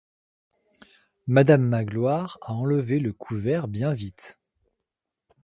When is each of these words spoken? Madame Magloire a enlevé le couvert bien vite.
Madame 1.27 1.61
Magloire 1.61 2.39
a 2.41 2.53
enlevé 2.53 2.97
le 2.99 3.13
couvert 3.13 3.67
bien 3.67 3.93
vite. 3.93 4.39